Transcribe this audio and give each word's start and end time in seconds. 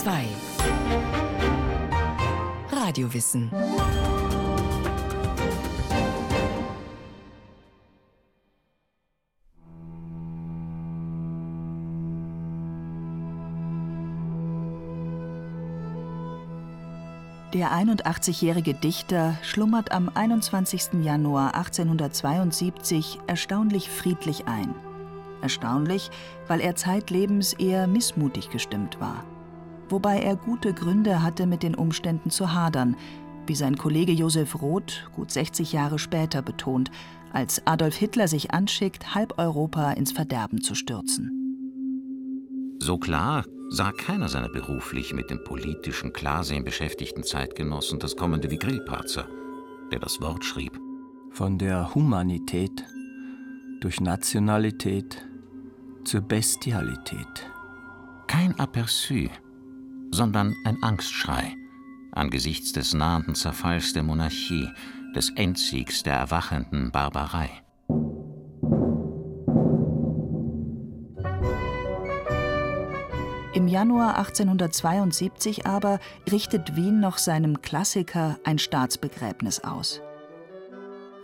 2 0.00 0.24
Radiowissen 2.72 3.50
Der 17.52 17.70
81-jährige 17.72 18.72
Dichter 18.72 19.36
schlummert 19.42 19.92
am 19.92 20.08
21. 20.14 21.02
Januar 21.02 21.54
1872 21.56 23.18
erstaunlich 23.26 23.90
friedlich 23.90 24.48
ein. 24.48 24.74
Erstaunlich, 25.42 26.10
weil 26.48 26.62
er 26.62 26.74
zeitlebens 26.74 27.52
eher 27.52 27.86
missmutig 27.86 28.48
gestimmt 28.48 28.98
war. 28.98 29.26
Wobei 29.90 30.20
er 30.20 30.36
gute 30.36 30.72
Gründe 30.72 31.22
hatte, 31.22 31.46
mit 31.46 31.62
den 31.62 31.74
Umständen 31.74 32.30
zu 32.30 32.54
hadern, 32.54 32.96
wie 33.46 33.56
sein 33.56 33.76
Kollege 33.76 34.12
Josef 34.12 34.62
Roth 34.62 35.10
gut 35.14 35.30
60 35.30 35.72
Jahre 35.72 35.98
später 35.98 36.40
betont, 36.42 36.90
als 37.32 37.66
Adolf 37.66 37.96
Hitler 37.96 38.28
sich 38.28 38.52
anschickt, 38.52 39.14
halb 39.14 39.38
Europa 39.38 39.92
ins 39.92 40.12
Verderben 40.12 40.62
zu 40.62 40.74
stürzen. 40.74 41.36
So 42.78 42.98
klar 42.98 43.44
sah 43.68 43.92
keiner 43.92 44.28
seiner 44.28 44.48
beruflich 44.48 45.12
mit 45.12 45.30
dem 45.30 45.42
politischen 45.44 46.12
Klarsein 46.12 46.64
beschäftigten 46.64 47.22
Zeitgenossen 47.22 47.98
das 47.98 48.16
Kommende 48.16 48.50
wie 48.50 48.58
Grillparzer, 48.58 49.26
der 49.92 49.98
das 49.98 50.20
Wort 50.20 50.44
schrieb. 50.44 50.78
Von 51.30 51.58
der 51.58 51.94
Humanität 51.94 52.84
durch 53.80 54.00
Nationalität 54.00 55.26
zur 56.04 56.20
Bestialität. 56.20 57.50
Kein 58.26 58.54
Aperçu, 58.54 59.30
sondern 60.10 60.56
ein 60.64 60.82
Angstschrei 60.82 61.56
angesichts 62.12 62.72
des 62.72 62.94
nahenden 62.94 63.34
Zerfalls 63.34 63.92
der 63.92 64.02
Monarchie, 64.02 64.68
des 65.14 65.30
Endsiegs 65.30 66.02
der 66.02 66.14
erwachenden 66.14 66.90
Barbarei. 66.90 67.50
Im 73.52 73.66
Januar 73.66 74.16
1872 74.16 75.66
aber 75.66 75.98
richtet 76.30 76.76
Wien 76.76 77.00
noch 77.00 77.18
seinem 77.18 77.62
Klassiker 77.62 78.38
ein 78.44 78.58
Staatsbegräbnis 78.58 79.64
aus. 79.64 80.00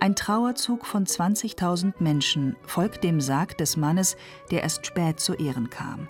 Ein 0.00 0.16
Trauerzug 0.16 0.84
von 0.84 1.06
20.000 1.06 1.94
Menschen 2.00 2.56
folgt 2.66 3.04
dem 3.04 3.20
Sarg 3.20 3.56
des 3.58 3.76
Mannes, 3.76 4.16
der 4.50 4.62
erst 4.62 4.86
spät 4.86 5.20
zu 5.20 5.34
Ehren 5.34 5.70
kam. 5.70 6.08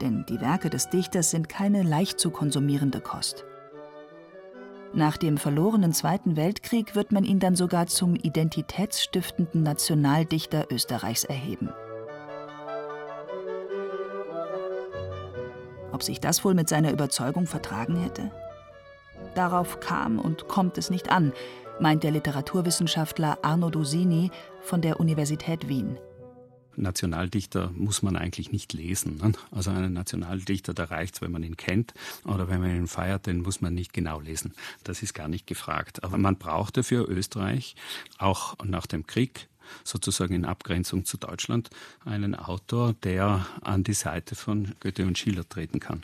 Denn 0.00 0.26
die 0.28 0.40
Werke 0.40 0.70
des 0.70 0.90
Dichters 0.90 1.30
sind 1.30 1.48
keine 1.48 1.82
leicht 1.82 2.20
zu 2.20 2.30
konsumierende 2.30 3.00
Kost. 3.00 3.44
Nach 4.92 5.16
dem 5.16 5.36
verlorenen 5.36 5.92
Zweiten 5.92 6.36
Weltkrieg 6.36 6.94
wird 6.94 7.12
man 7.12 7.24
ihn 7.24 7.38
dann 7.38 7.56
sogar 7.56 7.86
zum 7.86 8.14
identitätsstiftenden 8.14 9.62
Nationaldichter 9.62 10.66
Österreichs 10.70 11.24
erheben. 11.24 11.70
Ob 15.92 16.02
sich 16.02 16.20
das 16.20 16.44
wohl 16.44 16.54
mit 16.54 16.68
seiner 16.68 16.92
Überzeugung 16.92 17.46
vertragen 17.46 17.96
hätte? 17.96 18.30
Darauf 19.34 19.80
kam 19.80 20.18
und 20.18 20.48
kommt 20.48 20.78
es 20.78 20.90
nicht 20.90 21.10
an, 21.10 21.32
meint 21.80 22.02
der 22.02 22.10
Literaturwissenschaftler 22.10 23.38
Arno 23.42 23.70
Dosini 23.70 24.30
von 24.60 24.80
der 24.80 25.00
Universität 25.00 25.68
Wien. 25.68 25.98
Nationaldichter 26.76 27.70
muss 27.74 28.02
man 28.02 28.16
eigentlich 28.16 28.52
nicht 28.52 28.72
lesen. 28.72 29.16
Ne? 29.16 29.32
Also 29.50 29.70
einen 29.70 29.92
Nationaldichter, 29.92 30.74
da 30.74 30.84
reicht 30.84 31.16
es, 31.16 31.20
wenn 31.20 31.32
man 31.32 31.42
ihn 31.42 31.56
kennt 31.56 31.94
oder 32.24 32.48
wenn 32.48 32.60
man 32.60 32.76
ihn 32.76 32.86
feiert, 32.86 33.26
den 33.26 33.42
muss 33.42 33.60
man 33.60 33.74
nicht 33.74 33.92
genau 33.92 34.20
lesen. 34.20 34.54
Das 34.84 35.02
ist 35.02 35.14
gar 35.14 35.28
nicht 35.28 35.46
gefragt. 35.46 36.04
Aber 36.04 36.18
man 36.18 36.36
brauchte 36.36 36.82
für 36.82 37.04
Österreich 37.08 37.76
auch 38.18 38.56
nach 38.64 38.86
dem 38.86 39.06
Krieg 39.06 39.48
sozusagen 39.84 40.34
in 40.34 40.44
Abgrenzung 40.44 41.04
zu 41.04 41.16
Deutschland 41.16 41.70
einen 42.04 42.34
Autor, 42.34 42.94
der 43.02 43.46
an 43.62 43.84
die 43.84 43.94
Seite 43.94 44.34
von 44.34 44.74
Goethe 44.80 45.06
und 45.06 45.18
Schiller 45.18 45.48
treten 45.48 45.80
kann. 45.80 46.02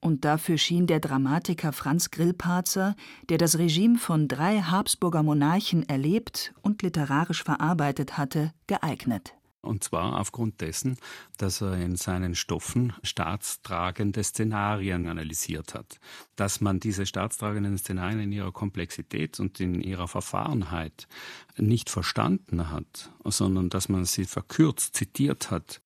Und 0.00 0.24
dafür 0.24 0.58
schien 0.58 0.86
der 0.86 1.00
Dramatiker 1.00 1.72
Franz 1.72 2.10
Grillparzer, 2.10 2.94
der 3.28 3.38
das 3.38 3.58
Regime 3.58 3.98
von 3.98 4.28
drei 4.28 4.60
Habsburger 4.60 5.22
Monarchen 5.22 5.88
erlebt 5.88 6.54
und 6.62 6.82
literarisch 6.82 7.42
verarbeitet 7.42 8.16
hatte, 8.16 8.52
geeignet. 8.66 9.34
Und 9.66 9.84
zwar 9.84 10.18
aufgrund 10.18 10.60
dessen, 10.60 10.96
dass 11.38 11.60
er 11.60 11.76
in 11.76 11.96
seinen 11.96 12.34
Stoffen 12.34 12.92
staatstragende 13.02 14.22
Szenarien 14.22 15.06
analysiert 15.06 15.74
hat. 15.74 15.98
Dass 16.36 16.60
man 16.60 16.80
diese 16.80 17.06
staatstragenden 17.06 17.76
Szenarien 17.78 18.20
in 18.20 18.32
ihrer 18.32 18.52
Komplexität 18.52 19.40
und 19.40 19.60
in 19.60 19.80
ihrer 19.80 20.08
Verfahrenheit 20.08 21.08
nicht 21.56 21.90
verstanden 21.90 22.70
hat, 22.70 23.10
sondern 23.24 23.68
dass 23.68 23.88
man 23.88 24.04
sie 24.04 24.24
verkürzt 24.24 24.94
zitiert 24.94 25.50
hat. 25.50 25.80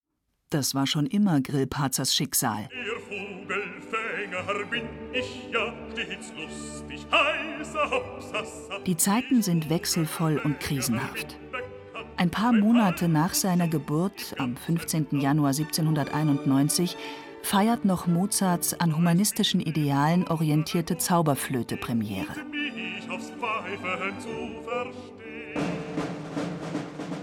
Das 0.50 0.74
war 0.74 0.86
schon 0.86 1.06
immer 1.06 1.40
Grillparzers 1.40 2.14
Schicksal. 2.14 2.68
Die 8.86 8.96
Zeiten 8.96 9.42
sind 9.42 9.70
wechselvoll 9.70 10.40
und 10.42 10.58
krisenhaft. 10.58 11.38
Ein 12.20 12.28
paar 12.28 12.52
Monate 12.52 13.08
nach 13.08 13.32
seiner 13.32 13.66
Geburt, 13.66 14.34
am 14.36 14.54
15. 14.54 15.06
Januar 15.22 15.52
1791, 15.52 16.98
feiert 17.42 17.86
noch 17.86 18.06
Mozarts 18.06 18.78
an 18.78 18.94
humanistischen 18.94 19.58
Idealen 19.58 20.28
orientierte 20.28 20.98
Zauberflöte 20.98 21.78
Premiere. 21.78 22.34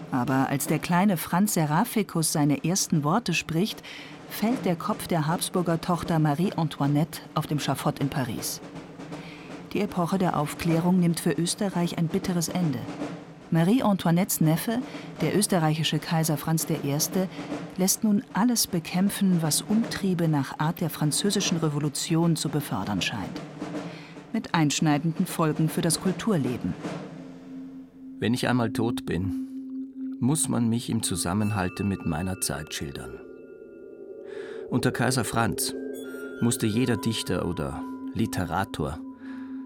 Aber 0.09 0.50
als 0.50 0.66
der 0.66 0.80
kleine 0.80 1.18
Franz 1.18 1.53
Seraphicus 1.53 2.34
seine 2.34 2.64
ersten 2.64 3.03
Worte 3.03 3.35
spricht, 3.35 3.84
fällt 4.31 4.66
der 4.66 4.75
Kopf 4.75 5.06
der 5.06 5.28
Habsburger 5.28 5.79
Tochter 5.79 6.18
Marie 6.18 6.53
Antoinette 6.53 7.22
auf 7.35 7.46
dem 7.46 7.59
Schafott 7.59 8.00
in 8.00 8.09
Paris. 8.09 8.62
Die 9.74 9.81
Epoche 9.81 10.18
der 10.18 10.40
Aufklärung 10.40 11.00
nimmt 11.00 11.19
für 11.19 11.34
Österreich 11.34 12.00
ein 12.00 12.08
bitteres 12.08 12.50
Ende. 12.50 12.79
Marie 13.50 13.81
Antoinettes 13.81 14.41
Neffe, 14.41 14.80
der 15.22 15.38
österreichische 15.38 16.00
Kaiser 16.00 16.35
Franz 16.35 16.68
I., 16.69 16.97
lässt 17.78 18.03
nun 18.03 18.24
alles 18.34 18.68
bekämpfen, 18.68 19.41
was 19.41 19.62
Umtriebe 19.62 20.28
nach 20.28 20.59
Art 20.59 20.81
der 20.81 20.90
Französischen 20.90 21.58
Revolution 21.58 22.35
zu 22.35 22.50
befördern 22.50 23.02
scheint. 23.02 23.41
Mit 24.34 24.53
einschneidenden 24.53 25.25
Folgen 25.25 25.69
für 25.69 25.81
das 25.81 26.02
Kulturleben. 26.02 26.74
Wenn 28.19 28.34
ich 28.34 28.50
einmal 28.50 28.74
tot 28.74 29.06
bin, 29.06 29.47
muss 30.19 30.50
man 30.50 30.68
mich 30.68 30.90
im 30.90 31.02
Zusammenhalte 31.02 31.85
mit 31.85 32.06
meiner 32.06 32.41
Zeit 32.41 32.74
schildern. 32.74 33.19
Unter 34.69 34.91
Kaiser 34.91 35.24
Franz 35.24 35.74
musste 36.41 36.66
jeder 36.66 36.97
Dichter 36.97 37.47
oder 37.47 37.81
Literator, 38.14 39.00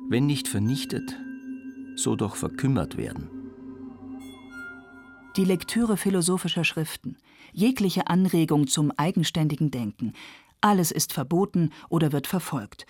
wenn 0.09 0.27
nicht 0.27 0.47
vernichtet, 0.47 1.17
so 1.95 2.15
doch 2.15 2.35
verkümmert 2.35 2.97
werden 2.97 3.40
die 5.37 5.45
Lektüre 5.45 5.97
philosophischer 5.97 6.63
Schriften, 6.63 7.17
jegliche 7.53 8.07
Anregung 8.07 8.67
zum 8.67 8.91
eigenständigen 8.97 9.71
Denken, 9.71 10.13
alles 10.59 10.91
ist 10.91 11.13
verboten 11.13 11.71
oder 11.89 12.11
wird 12.11 12.27
verfolgt, 12.27 12.85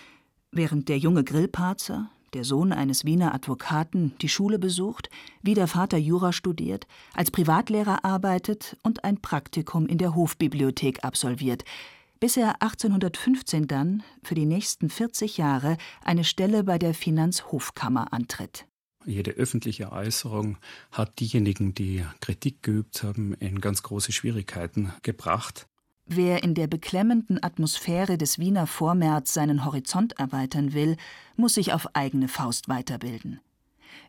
während 0.51 0.89
der 0.89 0.97
junge 0.97 1.23
Grillparzer, 1.23 2.09
der 2.33 2.43
Sohn 2.43 2.71
eines 2.71 3.05
Wiener 3.05 3.33
Advokaten, 3.33 4.13
die 4.21 4.29
Schule 4.29 4.57
besucht, 4.57 5.09
wie 5.41 5.53
der 5.53 5.67
Vater 5.67 5.97
Jura 5.97 6.31
studiert, 6.31 6.87
als 7.13 7.29
Privatlehrer 7.29 8.05
arbeitet 8.05 8.77
und 8.83 9.03
ein 9.03 9.21
Praktikum 9.21 9.85
in 9.85 9.97
der 9.97 10.15
Hofbibliothek 10.15 11.03
absolviert, 11.03 11.63
bis 12.19 12.37
er 12.37 12.61
1815 12.61 13.67
dann 13.67 14.03
für 14.23 14.35
die 14.35 14.45
nächsten 14.45 14.89
40 14.89 15.37
Jahre 15.37 15.77
eine 16.03 16.23
Stelle 16.23 16.63
bei 16.63 16.77
der 16.77 16.93
Finanzhofkammer 16.93 18.13
antritt. 18.13 18.65
Jede 19.05 19.31
öffentliche 19.31 19.91
Äußerung 19.91 20.57
hat 20.91 21.19
diejenigen, 21.19 21.73
die 21.73 22.05
Kritik 22.19 22.61
geübt 22.61 23.03
haben, 23.03 23.33
in 23.35 23.59
ganz 23.59 23.83
große 23.83 24.11
Schwierigkeiten 24.11 24.93
gebracht. 25.01 25.67
Wer 26.05 26.43
in 26.43 26.55
der 26.55 26.67
beklemmenden 26.67 27.41
Atmosphäre 27.41 28.17
des 28.17 28.37
Wiener 28.37 28.67
Vormärz 28.67 29.33
seinen 29.33 29.65
Horizont 29.65 30.19
erweitern 30.19 30.73
will, 30.73 30.97
muss 31.35 31.53
sich 31.53 31.73
auf 31.73 31.95
eigene 31.95 32.27
Faust 32.27 32.67
weiterbilden. 32.69 33.39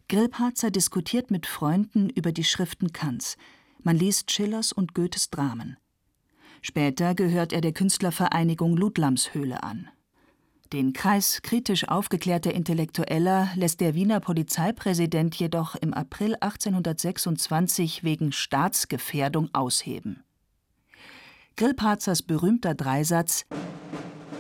Grillparzer 0.09 0.71
diskutiert 0.71 1.31
mit 1.31 1.47
Freunden 1.47 2.11
über 2.11 2.33
die 2.33 2.45
Schriften 2.45 2.93
Kants. 2.93 3.37
Man 3.83 3.97
liest 3.97 4.31
Schillers 4.31 4.73
und 4.73 4.95
Goethes 4.95 5.31
Dramen. 5.31 5.77
Später 6.61 7.15
gehört 7.15 7.53
er 7.53 7.61
der 7.61 7.73
Künstlervereinigung 7.73 8.77
Ludlamshöhle 8.77 9.63
an. 9.63 9.89
Den 10.73 10.95
Kreis 10.95 11.43
kritisch 11.43 11.87
aufgeklärter 11.87 12.55
Intellektueller 12.55 13.51
lässt 13.57 13.83
der 13.83 13.95
Wiener 13.95 14.21
Polizeipräsident 14.21 15.35
jedoch 15.35 15.75
im 15.75 15.93
April 15.93 16.35
1826 16.37 18.05
wegen 18.05 18.33
Staatsgefährdung 18.33 19.51
ausheben. 19.53 20.23
Grillparzers 21.57 22.23
berühmter 22.23 22.75
Dreisatz 22.75 23.45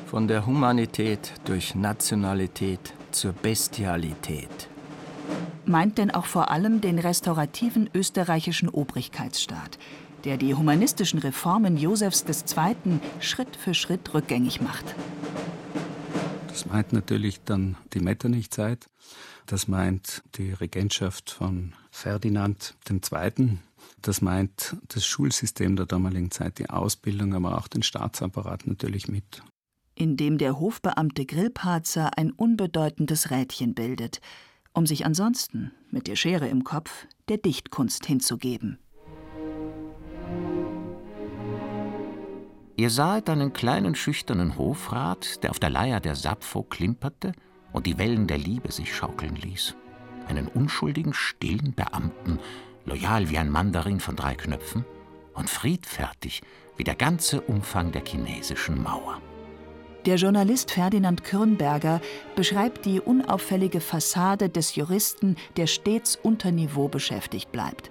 Von 0.06 0.26
der 0.26 0.46
Humanität 0.46 1.34
durch 1.44 1.74
Nationalität 1.74 2.94
zur 3.10 3.34
Bestialität. 3.34 4.70
Meint 5.66 5.98
denn 5.98 6.10
auch 6.10 6.24
vor 6.24 6.50
allem 6.50 6.80
den 6.80 6.98
restaurativen 6.98 7.90
österreichischen 7.92 8.70
Obrigkeitsstaat, 8.70 9.78
der 10.24 10.38
die 10.38 10.54
humanistischen 10.54 11.18
Reformen 11.18 11.76
Josefs 11.76 12.24
II. 12.24 13.00
Schritt 13.20 13.54
für 13.54 13.74
Schritt 13.74 14.14
rückgängig 14.14 14.62
macht. 14.62 14.94
Das 16.52 16.66
meint 16.66 16.92
natürlich 16.92 17.40
dann 17.44 17.78
die 17.94 18.00
Metternich-Zeit. 18.00 18.86
Das 19.46 19.68
meint 19.68 20.22
die 20.34 20.52
Regentschaft 20.52 21.30
von 21.30 21.72
Ferdinand 21.90 22.74
II. 22.90 23.58
Das 24.02 24.20
meint 24.20 24.76
das 24.88 25.06
Schulsystem 25.06 25.76
der 25.76 25.86
damaligen 25.86 26.30
Zeit, 26.30 26.58
die 26.58 26.68
Ausbildung, 26.68 27.32
aber 27.32 27.56
auch 27.56 27.68
den 27.68 27.82
Staatsapparat 27.82 28.66
natürlich 28.66 29.08
mit. 29.08 29.42
In 29.94 30.18
dem 30.18 30.36
der 30.36 30.60
Hofbeamte 30.60 31.24
Grillparzer 31.24 32.18
ein 32.18 32.30
unbedeutendes 32.32 33.30
Rädchen 33.30 33.72
bildet, 33.72 34.20
um 34.74 34.86
sich 34.86 35.06
ansonsten 35.06 35.72
mit 35.90 36.06
der 36.06 36.16
Schere 36.16 36.48
im 36.48 36.64
Kopf 36.64 37.06
der 37.28 37.38
Dichtkunst 37.38 38.04
hinzugeben. 38.04 38.78
Ihr 42.76 42.90
sahet 42.90 43.28
einen 43.28 43.52
kleinen 43.52 43.94
schüchternen 43.94 44.56
Hofrat, 44.56 45.42
der 45.42 45.50
auf 45.50 45.58
der 45.58 45.70
Leier 45.70 46.00
der 46.00 46.16
Sappho 46.16 46.62
klimperte 46.62 47.32
und 47.72 47.86
die 47.86 47.98
Wellen 47.98 48.26
der 48.26 48.38
Liebe 48.38 48.72
sich 48.72 48.94
schaukeln 48.94 49.36
ließ. 49.36 49.76
Einen 50.28 50.48
unschuldigen, 50.48 51.12
stillen 51.12 51.74
Beamten, 51.74 52.38
loyal 52.86 53.28
wie 53.28 53.38
ein 53.38 53.50
Mandarin 53.50 54.00
von 54.00 54.16
drei 54.16 54.34
Knöpfen 54.34 54.84
und 55.34 55.50
friedfertig 55.50 56.42
wie 56.76 56.84
der 56.84 56.94
ganze 56.94 57.42
Umfang 57.42 57.92
der 57.92 58.04
chinesischen 58.06 58.82
Mauer. 58.82 59.20
Der 60.06 60.16
Journalist 60.16 60.72
Ferdinand 60.72 61.22
Kürnberger 61.22 62.00
beschreibt 62.34 62.86
die 62.86 63.00
unauffällige 63.00 63.80
Fassade 63.80 64.48
des 64.48 64.74
Juristen, 64.74 65.36
der 65.56 65.66
stets 65.66 66.18
unter 66.20 66.50
Niveau 66.50 66.88
beschäftigt 66.88 67.52
bleibt. 67.52 67.90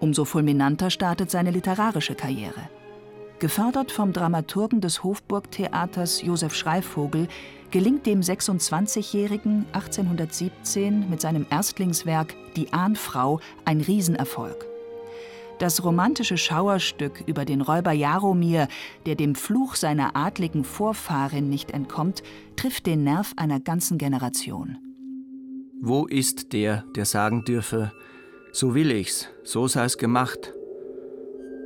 Umso 0.00 0.24
fulminanter 0.24 0.90
startet 0.90 1.30
seine 1.30 1.50
literarische 1.50 2.14
Karriere. 2.14 2.68
Gefördert 3.40 3.90
vom 3.90 4.12
Dramaturgen 4.12 4.82
des 4.82 5.02
Hofburgtheaters 5.02 6.20
Josef 6.20 6.54
Schreivogel 6.54 7.26
gelingt 7.70 8.04
dem 8.04 8.20
26-Jährigen 8.20 9.64
1817 9.72 11.08
mit 11.08 11.22
seinem 11.22 11.46
Erstlingswerk 11.48 12.34
Die 12.56 12.70
Ahnfrau 12.74 13.40
ein 13.64 13.80
Riesenerfolg. 13.80 14.66
Das 15.58 15.82
romantische 15.82 16.36
Schauerstück 16.36 17.24
über 17.26 17.46
den 17.46 17.62
Räuber 17.62 17.92
Jaromir, 17.92 18.68
der 19.06 19.14
dem 19.14 19.34
Fluch 19.34 19.74
seiner 19.74 20.16
adligen 20.16 20.62
Vorfahrin 20.62 21.48
nicht 21.48 21.70
entkommt, 21.70 22.22
trifft 22.56 22.84
den 22.84 23.04
Nerv 23.04 23.32
einer 23.36 23.58
ganzen 23.58 23.96
Generation. 23.96 24.76
Wo 25.80 26.04
ist 26.04 26.52
der, 26.52 26.84
der 26.94 27.06
sagen 27.06 27.42
dürfe, 27.46 27.90
so 28.52 28.74
will 28.74 28.90
ich's, 28.90 29.28
so 29.44 29.66
sei's 29.66 29.96
gemacht? 29.96 30.52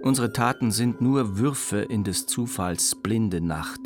Unsere 0.05 0.35
Taten 0.35 0.71
sind 0.71 1.01
nur 1.01 1.39
Würfe 1.39 1.79
in 1.79 2.05
des 2.05 2.27
Zufalls 2.27 2.95
blinde 2.95 3.41
Nacht. 3.41 3.81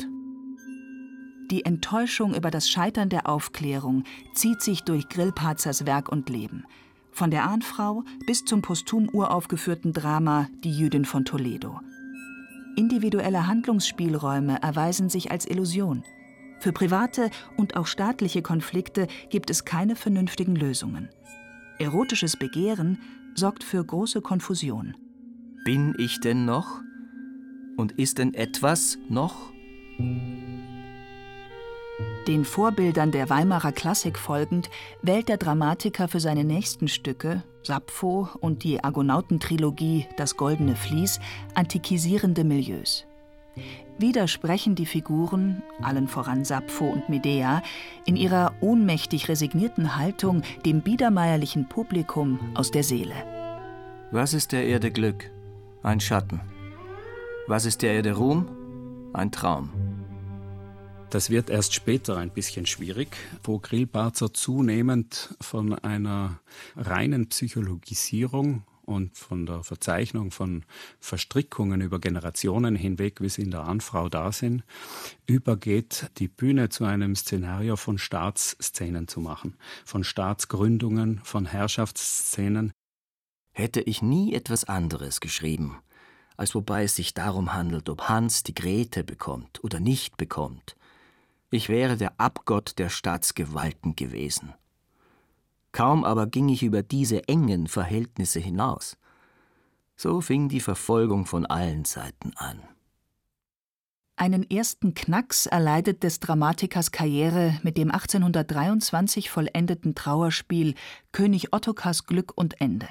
Die 1.49 1.63
Enttäuschung 1.63 2.35
über 2.35 2.51
das 2.51 2.69
Scheitern 2.69 3.07
der 3.07 3.29
Aufklärung 3.29 4.03
zieht 4.33 4.61
sich 4.61 4.83
durch 4.83 5.07
Grillparzers 5.07 5.85
Werk 5.85 6.09
und 6.09 6.27
Leben. 6.27 6.65
Von 7.13 7.31
der 7.31 7.45
Ahnfrau 7.45 8.03
bis 8.27 8.43
zum 8.43 8.61
posthum 8.61 9.07
uraufgeführten 9.07 9.93
Drama 9.93 10.49
Die 10.65 10.77
Jüdin 10.77 11.05
von 11.05 11.23
Toledo. 11.23 11.79
Individuelle 12.75 13.47
Handlungsspielräume 13.47 14.61
erweisen 14.61 15.07
sich 15.07 15.31
als 15.31 15.45
Illusion. 15.49 16.03
Für 16.59 16.73
private 16.73 17.29
und 17.55 17.77
auch 17.77 17.87
staatliche 17.87 18.41
Konflikte 18.41 19.07
gibt 19.29 19.49
es 19.49 19.63
keine 19.63 19.95
vernünftigen 19.95 20.57
Lösungen. 20.57 21.07
Erotisches 21.77 22.35
Begehren 22.35 22.99
sorgt 23.35 23.63
für 23.63 23.81
große 23.81 24.19
Konfusion. 24.19 24.97
Bin 25.63 25.93
ich 25.97 26.19
denn 26.19 26.45
noch? 26.45 26.81
Und 27.75 27.93
ist 27.93 28.17
denn 28.17 28.33
etwas 28.33 28.97
noch? 29.09 29.51
Den 32.27 32.45
Vorbildern 32.45 33.11
der 33.11 33.29
Weimarer 33.29 33.71
Klassik 33.71 34.17
folgend 34.17 34.69
wählt 35.01 35.29
der 35.29 35.37
Dramatiker 35.37 36.07
für 36.07 36.19
seine 36.19 36.43
nächsten 36.43 36.87
Stücke, 36.87 37.43
Sappho 37.63 38.29
und 38.39 38.63
die 38.63 38.83
Argonautentrilogie 38.83 40.07
Das 40.17 40.37
Goldene 40.37 40.75
Vlies, 40.75 41.19
antikisierende 41.55 42.43
Milieus. 42.43 43.05
Wieder 43.97 44.29
sprechen 44.29 44.75
die 44.75 44.85
Figuren, 44.85 45.61
allen 45.81 46.07
voran 46.07 46.45
Sappho 46.45 46.85
und 46.85 47.09
Medea, 47.09 47.61
in 48.05 48.15
ihrer 48.15 48.53
ohnmächtig 48.61 49.27
resignierten 49.27 49.97
Haltung 49.97 50.43
dem 50.65 50.81
biedermeierlichen 50.81 51.67
Publikum 51.67 52.39
aus 52.53 52.71
der 52.71 52.83
Seele. 52.83 53.15
Was 54.11 54.33
ist 54.33 54.53
der 54.53 54.65
Erde 54.65 54.91
Glück? 54.91 55.29
Ein 55.83 55.99
Schatten. 55.99 56.41
Was 57.47 57.65
ist 57.65 57.81
der 57.81 57.93
Erde 57.93 58.13
Ruhm? 58.13 58.47
Ein 59.13 59.31
Traum. 59.31 59.69
Das 61.09 61.29
wird 61.29 61.49
erst 61.49 61.73
später 61.73 62.17
ein 62.17 62.29
bisschen 62.29 62.67
schwierig, 62.67 63.15
wo 63.43 63.57
Grillparzer 63.57 64.33
zunehmend 64.33 65.35
von 65.41 65.73
einer 65.73 66.39
reinen 66.75 67.29
Psychologisierung 67.29 68.63
und 68.89 69.17
von 69.17 69.45
der 69.45 69.63
Verzeichnung 69.63 70.31
von 70.31 70.65
Verstrickungen 70.99 71.81
über 71.81 71.99
Generationen 71.99 72.75
hinweg, 72.75 73.21
wie 73.21 73.29
sie 73.29 73.43
in 73.43 73.51
der 73.51 73.63
Anfrau 73.63 74.09
da 74.09 74.31
sind, 74.31 74.63
übergeht, 75.27 76.11
die 76.17 76.27
Bühne 76.27 76.69
zu 76.69 76.85
einem 76.85 77.15
Szenario 77.15 77.75
von 77.75 77.97
Staatsszenen 77.97 79.07
zu 79.07 79.21
machen, 79.21 79.55
von 79.85 80.03
Staatsgründungen, 80.03 81.21
von 81.23 81.45
Herrschaftsszenen, 81.45 82.71
hätte 83.59 83.81
ich 83.81 84.01
nie 84.01 84.33
etwas 84.33 84.63
anderes 84.63 85.19
geschrieben, 85.19 85.77
als 86.37 86.55
wobei 86.55 86.85
es 86.85 86.95
sich 86.95 87.13
darum 87.13 87.53
handelt, 87.53 87.89
ob 87.89 88.09
Hans 88.09 88.43
die 88.43 88.55
Grete 88.55 89.03
bekommt 89.03 89.63
oder 89.63 89.79
nicht 89.79 90.17
bekommt. 90.17 90.75
Ich 91.51 91.69
wäre 91.69 91.97
der 91.97 92.19
Abgott 92.19 92.79
der 92.79 92.89
Staatsgewalten 92.89 93.95
gewesen. 93.95 94.53
Kaum 95.71 96.03
aber 96.03 96.27
ging 96.27 96.49
ich 96.49 96.63
über 96.63 96.81
diese 96.81 97.27
engen 97.27 97.67
Verhältnisse 97.67 98.39
hinaus. 98.39 98.97
So 99.95 100.21
fing 100.21 100.49
die 100.49 100.61
Verfolgung 100.61 101.25
von 101.25 101.45
allen 101.45 101.85
Seiten 101.85 102.33
an. 102.35 102.61
Einen 104.15 104.49
ersten 104.49 104.93
Knacks 104.93 105.45
erleidet 105.45 106.03
des 106.03 106.19
Dramatikers 106.19 106.91
Karriere 106.91 107.57
mit 107.63 107.77
dem 107.77 107.89
1823 107.89 109.29
vollendeten 109.29 109.95
Trauerspiel 109.95 110.75
König 111.13 111.53
Ottokars 111.53 112.05
Glück 112.05 112.33
und 112.35 112.59
Ende. 112.59 112.87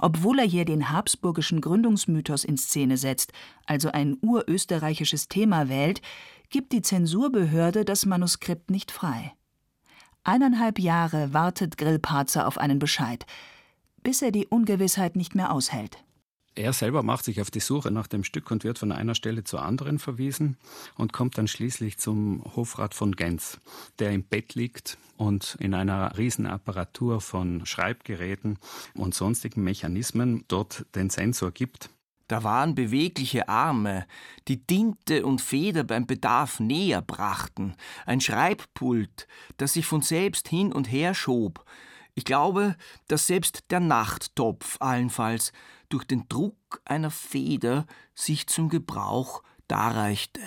Obwohl 0.00 0.38
er 0.38 0.46
hier 0.46 0.64
den 0.64 0.90
habsburgischen 0.90 1.60
Gründungsmythos 1.60 2.44
in 2.44 2.56
Szene 2.56 2.96
setzt, 2.96 3.32
also 3.66 3.90
ein 3.90 4.16
urösterreichisches 4.20 5.28
Thema 5.28 5.68
wählt, 5.68 6.00
gibt 6.50 6.72
die 6.72 6.82
Zensurbehörde 6.82 7.84
das 7.84 8.06
Manuskript 8.06 8.70
nicht 8.70 8.90
frei. 8.90 9.32
Eineinhalb 10.24 10.78
Jahre 10.78 11.32
wartet 11.32 11.78
Grillparzer 11.78 12.46
auf 12.46 12.58
einen 12.58 12.78
Bescheid, 12.78 13.26
bis 14.02 14.22
er 14.22 14.30
die 14.30 14.46
Ungewissheit 14.46 15.16
nicht 15.16 15.34
mehr 15.34 15.52
aushält. 15.52 16.04
Er 16.54 16.74
selber 16.74 17.02
macht 17.02 17.24
sich 17.24 17.40
auf 17.40 17.50
die 17.50 17.60
Suche 17.60 17.90
nach 17.90 18.06
dem 18.06 18.24
Stück 18.24 18.50
und 18.50 18.62
wird 18.62 18.78
von 18.78 18.92
einer 18.92 19.14
Stelle 19.14 19.42
zur 19.42 19.62
anderen 19.62 19.98
verwiesen 19.98 20.58
und 20.96 21.12
kommt 21.12 21.38
dann 21.38 21.48
schließlich 21.48 21.96
zum 21.96 22.44
Hofrat 22.54 22.94
von 22.94 23.16
Genz, 23.16 23.58
der 23.98 24.10
im 24.10 24.22
Bett 24.22 24.54
liegt 24.54 24.98
und 25.16 25.56
in 25.60 25.72
einer 25.72 26.16
Riesenapparatur 26.18 27.22
von 27.22 27.64
Schreibgeräten 27.64 28.58
und 28.94 29.14
sonstigen 29.14 29.62
Mechanismen 29.62 30.44
dort 30.48 30.84
den 30.94 31.08
Sensor 31.08 31.52
gibt. 31.52 31.88
Da 32.28 32.44
waren 32.44 32.74
bewegliche 32.74 33.48
Arme, 33.48 34.06
die 34.48 34.64
Tinte 34.64 35.24
und 35.24 35.40
Feder 35.40 35.84
beim 35.84 36.06
Bedarf 36.06 36.60
näher 36.60 37.02
brachten, 37.02 37.74
ein 38.04 38.20
Schreibpult, 38.20 39.26
das 39.56 39.72
sich 39.72 39.86
von 39.86 40.02
selbst 40.02 40.48
hin 40.48 40.72
und 40.72 40.90
her 40.90 41.14
schob. 41.14 41.64
Ich 42.14 42.24
glaube, 42.24 42.76
dass 43.08 43.26
selbst 43.26 43.70
der 43.70 43.80
Nachttopf 43.80 44.76
allenfalls 44.80 45.52
durch 45.92 46.04
den 46.04 46.28
Druck 46.28 46.80
einer 46.84 47.10
Feder 47.10 47.86
sich 48.14 48.46
zum 48.46 48.68
Gebrauch 48.68 49.42
darreichte. 49.68 50.40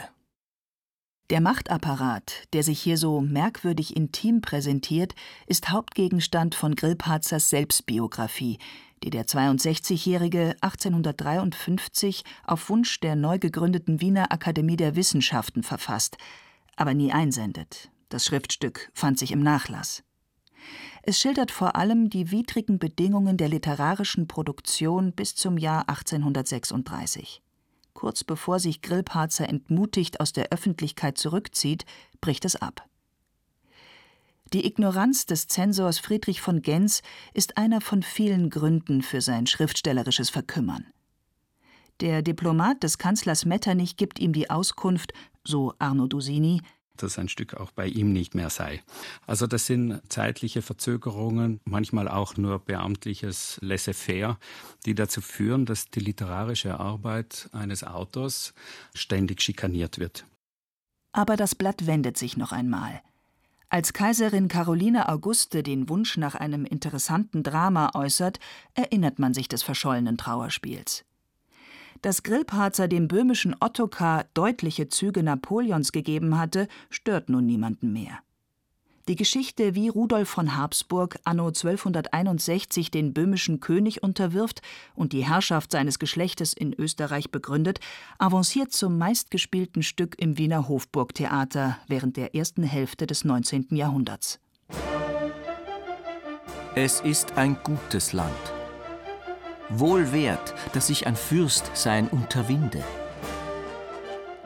Der 1.31 1.41
Machtapparat, 1.41 2.47
der 2.53 2.61
sich 2.61 2.79
hier 2.79 2.97
so 2.97 3.19
merkwürdig 3.19 3.95
intim 3.95 4.41
präsentiert, 4.41 5.15
ist 5.47 5.69
Hauptgegenstand 5.69 6.53
von 6.53 6.75
Grillparzers 6.75 7.49
Selbstbiografie, 7.49 8.59
die 9.03 9.09
der 9.09 9.25
62-Jährige 9.25 10.55
1853 10.61 12.23
auf 12.45 12.69
Wunsch 12.69 12.99
der 12.99 13.15
neu 13.15 13.39
gegründeten 13.39 14.01
Wiener 14.01 14.31
Akademie 14.31 14.77
der 14.77 14.95
Wissenschaften 14.95 15.63
verfasst, 15.63 16.17
aber 16.75 16.93
nie 16.93 17.11
einsendet. 17.11 17.89
Das 18.09 18.25
Schriftstück 18.25 18.91
fand 18.93 19.17
sich 19.17 19.31
im 19.31 19.41
Nachlass. 19.41 20.03
Es 21.03 21.19
schildert 21.19 21.51
vor 21.51 21.75
allem 21.75 22.09
die 22.09 22.31
widrigen 22.31 22.79
Bedingungen 22.79 23.37
der 23.37 23.49
literarischen 23.49 24.27
Produktion 24.27 25.11
bis 25.11 25.35
zum 25.35 25.57
Jahr 25.57 25.87
1836. 25.87 27.41
Kurz 27.93 28.23
bevor 28.23 28.59
sich 28.59 28.81
Grillparzer 28.81 29.47
entmutigt 29.47 30.19
aus 30.19 30.33
der 30.33 30.51
Öffentlichkeit 30.51 31.17
zurückzieht, 31.17 31.85
bricht 32.21 32.43
es 32.45 32.55
ab. 32.55 32.87
Die 34.53 34.65
Ignoranz 34.65 35.25
des 35.25 35.47
Zensors 35.47 35.99
Friedrich 35.99 36.41
von 36.41 36.61
Gens 36.61 37.01
ist 37.33 37.57
einer 37.57 37.81
von 37.81 38.03
vielen 38.03 38.49
Gründen 38.49 39.01
für 39.01 39.21
sein 39.21 39.47
schriftstellerisches 39.47 40.29
Verkümmern. 40.29 40.85
Der 42.01 42.21
Diplomat 42.21 42.83
des 42.83 42.97
Kanzlers 42.97 43.45
Metternich 43.45 43.95
gibt 43.95 44.19
ihm 44.19 44.33
die 44.33 44.49
Auskunft, 44.49 45.13
so 45.43 45.73
Arno 45.79 46.07
Dusini, 46.07 46.61
dass 47.03 47.19
ein 47.19 47.29
Stück 47.29 47.53
auch 47.55 47.71
bei 47.71 47.87
ihm 47.87 48.13
nicht 48.13 48.35
mehr 48.35 48.49
sei. 48.49 48.81
Also 49.27 49.47
das 49.47 49.65
sind 49.65 50.01
zeitliche 50.09 50.61
Verzögerungen, 50.61 51.59
manchmal 51.65 52.07
auch 52.07 52.37
nur 52.37 52.59
beamtliches 52.59 53.57
Laissez-faire, 53.61 54.37
die 54.85 54.95
dazu 54.95 55.21
führen, 55.21 55.65
dass 55.65 55.89
die 55.89 55.99
literarische 55.99 56.79
Arbeit 56.79 57.49
eines 57.51 57.83
Autors 57.83 58.53
ständig 58.93 59.41
schikaniert 59.41 59.99
wird. 59.99 60.25
Aber 61.11 61.37
das 61.37 61.55
Blatt 61.55 61.87
wendet 61.87 62.17
sich 62.17 62.37
noch 62.37 62.51
einmal. 62.51 63.01
Als 63.69 63.93
Kaiserin 63.93 64.47
Caroline 64.47 65.09
Auguste 65.09 65.63
den 65.63 65.89
Wunsch 65.89 66.17
nach 66.17 66.35
einem 66.35 66.65
interessanten 66.65 67.41
Drama 67.41 67.91
äußert, 67.93 68.39
erinnert 68.73 69.19
man 69.19 69.33
sich 69.33 69.47
des 69.47 69.63
verschollenen 69.63 70.17
Trauerspiels. 70.17 71.03
Dass 72.01 72.23
Grillparzer 72.23 72.87
dem 72.87 73.07
böhmischen 73.07 73.55
Ottokar 73.59 74.25
deutliche 74.33 74.89
Züge 74.89 75.23
Napoleons 75.23 75.91
gegeben 75.91 76.37
hatte, 76.37 76.67
stört 76.89 77.29
nun 77.29 77.45
niemanden 77.45 77.93
mehr. 77.93 78.19
Die 79.07 79.15
Geschichte, 79.15 79.75
wie 79.75 79.87
Rudolf 79.87 80.29
von 80.29 80.57
Habsburg 80.57 81.19
anno 81.25 81.47
1261 81.47 82.89
den 82.89 83.13
böhmischen 83.13 83.59
König 83.59 84.01
unterwirft 84.01 84.63
und 84.95 85.13
die 85.13 85.23
Herrschaft 85.23 85.71
seines 85.71 85.99
Geschlechtes 85.99 86.53
in 86.53 86.73
Österreich 86.73 87.29
begründet, 87.29 87.79
avanciert 88.17 88.71
zum 88.71 88.97
meistgespielten 88.97 89.83
Stück 89.83 90.15
im 90.19 90.39
Wiener 90.39 90.67
Hofburgtheater 90.67 91.77
während 91.87 92.17
der 92.17 92.33
ersten 92.33 92.63
Hälfte 92.63 93.05
des 93.05 93.25
19. 93.25 93.67
Jahrhunderts. 93.71 94.39
Es 96.73 97.01
ist 97.01 97.37
ein 97.37 97.57
gutes 97.63 98.11
Land. 98.11 98.54
Wohl 99.69 100.11
wert, 100.11 100.53
dass 100.73 100.89
ich 100.89 101.07
ein 101.07 101.15
Fürst 101.15 101.71
sein 101.73 102.07
unterwinde. 102.07 102.83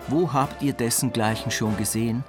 Wo 0.08 0.34
habt 0.34 0.62
ihr 0.62 0.74
dessengleichen 0.74 1.52
schon 1.52 1.78
gesehen? 1.78 2.24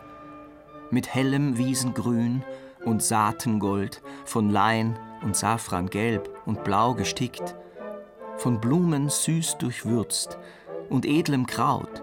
mit 0.90 1.12
hellem 1.14 1.56
Wiesengrün 1.56 2.44
und 2.85 3.02
Saatengold, 3.02 4.02
von 4.25 4.50
Lein 4.50 4.99
und 5.23 5.37
Safrangelb 5.37 6.30
und 6.47 6.64
Blau 6.64 6.94
gestickt, 6.94 7.54
von 8.37 8.61
Blumen 8.61 9.09
süß 9.09 9.59
durchwürzt 9.59 10.38
und 10.88 11.06
edlem 11.06 11.47
Kraut, 11.47 12.02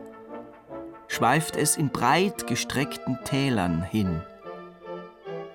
schweift 1.08 1.56
es 1.56 1.77
in 1.77 1.89
breit 1.89 2.48
gestreckten 2.48 3.20
Tälern 3.25 3.84
hin. 3.84 4.22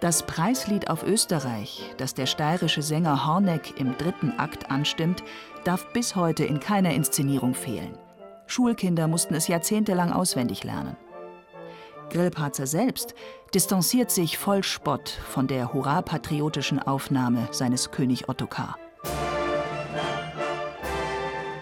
Das 0.02 0.25
Preislied 0.25 0.90
auf 0.90 1.04
Österreich, 1.04 1.94
das 1.97 2.12
der 2.12 2.26
steirische 2.26 2.82
Sänger 2.82 3.25
Horneck 3.25 3.78
im 3.78 3.97
dritten 3.97 4.32
Akt 4.37 4.68
anstimmt, 4.68 5.23
darf 5.62 5.92
bis 5.92 6.16
heute 6.16 6.44
in 6.44 6.59
keiner 6.59 6.92
Inszenierung 6.92 7.54
fehlen. 7.54 7.97
Schulkinder 8.49 9.06
mussten 9.06 9.37
es 9.37 9.47
jahrzehntelang 9.47 10.12
auswendig 10.12 10.64
lernen. 10.64 10.97
Grillparzer 12.11 12.66
selbst 12.66 13.14
distanziert 13.54 14.11
sich 14.11 14.38
voll 14.38 14.64
Spott 14.64 15.09
von 15.09 15.47
der 15.47 15.73
hurra-patriotischen 15.73 16.80
Aufnahme 16.80 17.47
seines 17.52 17.92
König 17.92 18.28
Ottokar. 18.28 18.76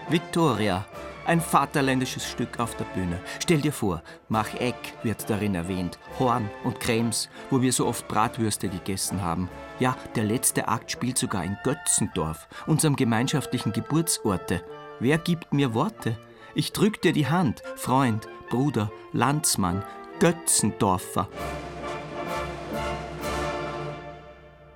Victoria, 0.09 0.87
ein 1.25 1.41
vaterländisches 1.41 2.29
Stück 2.29 2.59
auf 2.59 2.75
der 2.75 2.85
Bühne. 2.85 3.19
Stell 3.39 3.61
dir 3.61 3.73
vor, 3.73 4.03
Mach 4.29 4.53
Eck 4.55 4.93
wird 5.03 5.29
darin 5.29 5.55
erwähnt, 5.55 5.99
Horn 6.19 6.49
und 6.63 6.79
Krems, 6.79 7.29
wo 7.49 7.61
wir 7.61 7.73
so 7.73 7.87
oft 7.87 8.07
Bratwürste 8.07 8.69
gegessen 8.69 9.21
haben. 9.21 9.49
Ja, 9.79 9.95
der 10.15 10.23
letzte 10.23 10.67
Akt 10.67 10.91
spielt 10.91 11.17
sogar 11.17 11.43
in 11.43 11.57
Götzendorf, 11.63 12.47
unserem 12.67 12.95
gemeinschaftlichen 12.95 13.73
Geburtsorte. 13.73 14.63
Wer 14.99 15.17
gibt 15.17 15.53
mir 15.53 15.73
Worte? 15.73 16.17
Ich 16.53 16.73
drück 16.73 17.01
dir 17.01 17.13
die 17.13 17.27
Hand, 17.27 17.63
Freund, 17.75 18.27
Bruder, 18.49 18.91
Landsmann, 19.13 19.83
Götzendorfer. 20.19 21.29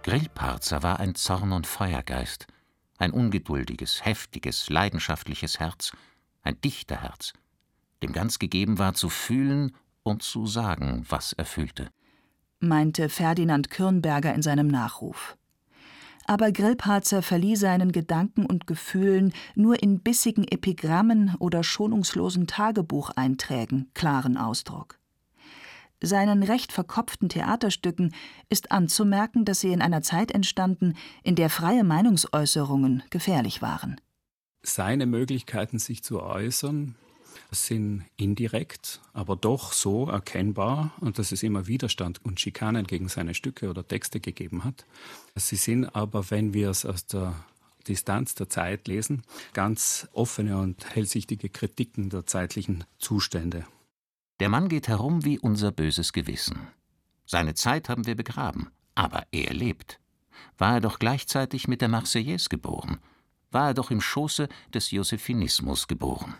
Grillparzer 0.03 0.83
war 0.83 0.99
ein 0.99 1.15
Zorn- 1.15 1.51
und 1.51 1.67
Feuergeist, 1.67 2.47
ein 2.97 3.11
ungeduldiges, 3.11 4.05
heftiges, 4.05 4.69
leidenschaftliches 4.69 5.59
Herz, 5.59 5.91
ein 6.45 6.59
Dichterherz, 6.61 7.33
dem 8.01 8.13
ganz 8.13 8.39
gegeben 8.39 8.77
war 8.79 8.93
zu 8.93 9.09
fühlen 9.09 9.75
und 10.03 10.23
zu 10.23 10.45
sagen, 10.47 11.05
was 11.09 11.33
er 11.33 11.45
fühlte. 11.45 11.89
Meinte 12.59 13.09
Ferdinand 13.09 13.69
Kürnberger 13.69 14.33
in 14.33 14.41
seinem 14.41 14.67
Nachruf. 14.67 15.37
Aber 16.27 16.51
Grillparzer 16.51 17.21
verlieh 17.21 17.55
seinen 17.55 17.91
Gedanken 17.91 18.45
und 18.45 18.65
Gefühlen 18.65 19.33
nur 19.53 19.83
in 19.83 19.99
bissigen 19.99 20.47
Epigrammen 20.47 21.35
oder 21.39 21.63
schonungslosen 21.63 22.47
Tagebucheinträgen 22.47 23.91
klaren 23.93 24.37
Ausdruck. 24.37 24.97
Seinen 26.01 26.43
recht 26.43 26.71
verkopften 26.71 27.29
Theaterstücken 27.29 28.13
ist 28.49 28.71
anzumerken, 28.71 29.45
dass 29.45 29.59
sie 29.59 29.71
in 29.71 29.81
einer 29.81 30.01
Zeit 30.01 30.31
entstanden, 30.31 30.95
in 31.23 31.35
der 31.35 31.49
freie 31.49 31.83
Meinungsäußerungen 31.83 33.03
gefährlich 33.09 33.61
waren. 33.61 33.99
Seine 34.67 35.05
Möglichkeiten, 35.05 35.77
sich 35.77 36.03
zu 36.03 36.23
äußern, 36.23 36.95
sind 37.51 38.03
indirekt, 38.17 38.99
aber 39.13 39.35
doch 39.35 39.71
so 39.71 40.09
erkennbar, 40.09 40.91
dass 41.13 41.31
es 41.31 41.43
immer 41.43 41.67
Widerstand 41.67 42.19
und 42.25 42.39
Schikanen 42.39 42.87
gegen 42.87 43.07
seine 43.07 43.35
Stücke 43.35 43.69
oder 43.69 43.87
Texte 43.87 44.19
gegeben 44.19 44.63
hat. 44.63 44.85
Sie 45.35 45.55
sind 45.55 45.95
aber, 45.95 46.31
wenn 46.31 46.55
wir 46.55 46.71
es 46.71 46.83
aus 46.83 47.05
der 47.05 47.35
Distanz 47.87 48.33
der 48.33 48.49
Zeit 48.49 48.87
lesen, 48.87 49.21
ganz 49.53 50.07
offene 50.13 50.57
und 50.57 50.95
hellsichtige 50.95 51.49
Kritiken 51.49 52.09
der 52.09 52.25
zeitlichen 52.25 52.85
Zustände. 52.97 53.67
Der 54.39 54.49
Mann 54.49 54.67
geht 54.67 54.87
herum 54.87 55.23
wie 55.23 55.37
unser 55.37 55.71
böses 55.71 56.11
Gewissen. 56.11 56.57
Seine 57.27 57.53
Zeit 57.53 57.87
haben 57.87 58.07
wir 58.07 58.15
begraben, 58.15 58.71
aber 58.95 59.27
er 59.31 59.53
lebt. 59.53 59.99
War 60.57 60.75
er 60.75 60.81
doch 60.81 60.97
gleichzeitig 60.97 61.67
mit 61.67 61.81
der 61.81 61.89
Marseillaise 61.89 62.49
geboren, 62.49 62.99
war 63.51 63.69
er 63.69 63.73
doch 63.73 63.91
im 63.91 64.01
Schoße 64.01 64.47
des 64.73 64.91
Josephinismus 64.91 65.87
geboren. 65.87 66.35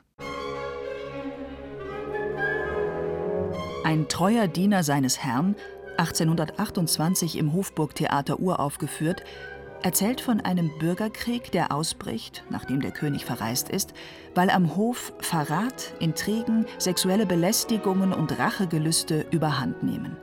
Ein 3.83 4.07
treuer 4.07 4.47
Diener 4.47 4.83
seines 4.83 5.19
Herrn, 5.19 5.55
1828 5.97 7.37
im 7.37 7.53
Hofburgtheater 7.53 8.39
uraufgeführt, 8.39 9.23
erzählt 9.83 10.21
von 10.21 10.41
einem 10.41 10.71
Bürgerkrieg, 10.79 11.51
der 11.51 11.71
ausbricht, 11.71 12.43
nachdem 12.49 12.81
der 12.81 12.91
König 12.91 13.25
verreist 13.25 13.69
ist, 13.69 13.93
weil 14.33 14.49
am 14.49 14.75
Hof 14.75 15.13
Verrat, 15.19 15.93
Intrigen, 15.99 16.65
sexuelle 16.79 17.27
Belästigungen 17.27 18.11
und 18.11 18.39
Rachegelüste 18.39 19.27
überhand 19.29 19.83
nehmen. 19.83 20.17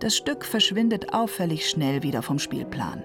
Das 0.00 0.14
Stück 0.14 0.44
verschwindet 0.44 1.14
auffällig 1.14 1.70
schnell 1.70 2.02
wieder 2.02 2.20
vom 2.20 2.38
Spielplan. 2.38 3.02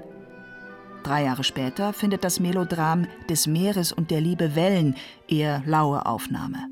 Drei 1.04 1.24
Jahre 1.24 1.44
später 1.44 1.94
findet 1.94 2.24
das 2.24 2.40
Melodram 2.40 3.08
Des 3.30 3.48
Meeres 3.48 3.92
und 3.92 4.12
der 4.12 4.22
Liebe 4.22 4.56
Wellen 4.56 4.96
eher 5.28 5.64
laue 5.66 6.06
Aufnahme. 6.06 6.68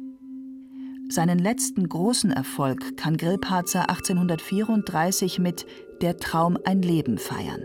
Seinen 1.10 1.39
letzten 1.39 1.88
großen 1.88 2.31
Erfolg 2.31 2.98
kann 2.98 3.15
Grillparzer 3.15 3.89
1834 3.89 5.39
mit 5.39 5.65
Der 6.01 6.17
Traum 6.17 6.57
ein 6.65 6.81
Leben 6.81 7.17
feiern. 7.17 7.62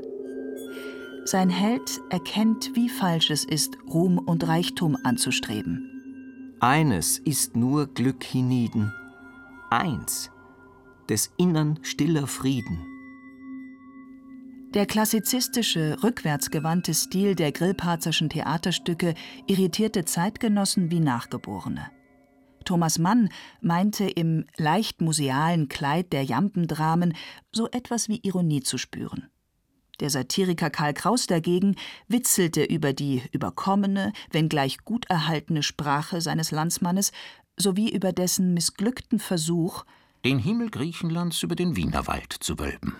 Sein 1.24 1.50
Held 1.50 2.00
erkennt, 2.10 2.70
wie 2.74 2.88
falsch 2.88 3.30
es 3.30 3.44
ist, 3.44 3.76
Ruhm 3.92 4.18
und 4.18 4.46
Reichtum 4.46 4.96
anzustreben. 5.02 5.88
Eines 6.60 7.18
ist 7.18 7.56
nur 7.56 7.86
Glück 7.86 8.22
hienieden, 8.22 8.92
eins, 9.70 10.30
des 11.08 11.32
Innern 11.36 11.78
stiller 11.82 12.28
Frieden. 12.28 12.91
Der 14.74 14.86
klassizistische, 14.86 15.98
rückwärtsgewandte 16.02 16.94
Stil 16.94 17.34
der 17.34 17.52
Grillparzerschen 17.52 18.30
Theaterstücke 18.30 19.12
irritierte 19.46 20.06
Zeitgenossen 20.06 20.90
wie 20.90 21.00
Nachgeborene. 21.00 21.90
Thomas 22.64 22.98
Mann 22.98 23.28
meinte 23.60 24.04
im 24.04 24.46
leicht 24.56 25.02
musealen 25.02 25.68
Kleid 25.68 26.14
der 26.14 26.24
Jampendramen 26.24 27.14
so 27.50 27.68
etwas 27.70 28.08
wie 28.08 28.20
Ironie 28.22 28.62
zu 28.62 28.78
spüren. 28.78 29.28
Der 30.00 30.08
Satiriker 30.08 30.70
Karl 30.70 30.94
Kraus 30.94 31.26
dagegen 31.26 31.76
witzelte 32.08 32.64
über 32.64 32.94
die 32.94 33.20
überkommene, 33.30 34.14
wenngleich 34.30 34.78
gut 34.78 35.04
erhaltene 35.10 35.62
Sprache 35.62 36.22
seines 36.22 36.50
Landsmannes 36.50 37.12
sowie 37.58 37.90
über 37.90 38.12
dessen 38.12 38.54
missglückten 38.54 39.18
Versuch, 39.18 39.84
den 40.24 40.38
Himmel 40.38 40.70
Griechenlands 40.70 41.42
über 41.42 41.56
den 41.56 41.76
Wienerwald 41.76 42.32
zu 42.32 42.58
wölben. 42.58 42.96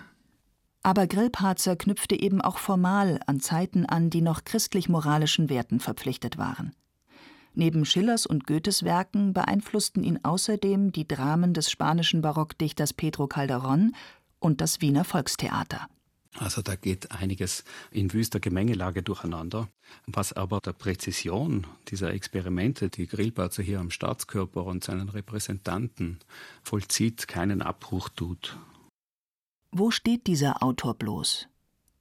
Aber 0.83 1.07
Grillparzer 1.07 1.77
knüpfte 1.77 2.19
eben 2.19 2.41
auch 2.41 2.57
formal 2.57 3.21
an 3.25 3.39
Zeiten 3.39 3.85
an, 3.85 4.09
die 4.09 4.21
noch 4.21 4.43
christlich-moralischen 4.43 5.49
Werten 5.49 5.79
verpflichtet 5.79 6.37
waren. 6.37 6.75
Neben 7.55 7.85
Schillers 7.85 8.25
und 8.25 8.47
Goethes 8.47 8.83
Werken 8.83 9.33
beeinflussten 9.33 10.03
ihn 10.03 10.19
außerdem 10.23 10.91
die 10.91 11.07
Dramen 11.07 11.53
des 11.53 11.71
spanischen 11.71 12.21
Barockdichters 12.21 12.93
Pedro 12.93 13.25
Calderón 13.25 13.91
und 14.39 14.59
das 14.59 14.81
Wiener 14.81 15.05
Volkstheater. 15.05 15.87
Also 16.39 16.63
da 16.63 16.75
geht 16.75 17.11
einiges 17.11 17.63
in 17.91 18.11
wüster 18.11 18.39
Gemengelage 18.39 19.03
durcheinander, 19.03 19.69
was 20.07 20.33
aber 20.33 20.59
der 20.61 20.73
Präzision 20.73 21.67
dieser 21.89 22.11
Experimente, 22.11 22.89
die 22.89 23.05
Grillparzer 23.05 23.61
hier 23.61 23.79
am 23.79 23.91
Staatskörper 23.91 24.65
und 24.65 24.83
seinen 24.83 25.09
Repräsentanten 25.09 26.19
vollzieht, 26.63 27.27
keinen 27.27 27.61
Abbruch 27.61 28.09
tut. 28.09 28.57
Wo 29.75 29.89
steht 29.89 30.27
dieser 30.27 30.61
Autor 30.61 30.93
bloß? 30.93 31.47